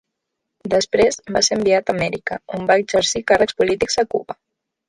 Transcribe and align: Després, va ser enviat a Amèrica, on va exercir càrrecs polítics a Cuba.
Després, 0.73 1.19
va 1.35 1.43
ser 1.49 1.59
enviat 1.59 1.91
a 1.93 1.97
Amèrica, 1.97 2.39
on 2.59 2.67
va 2.73 2.81
exercir 2.85 3.25
càrrecs 3.33 3.61
polítics 3.63 4.03
a 4.05 4.09
Cuba. 4.17 4.39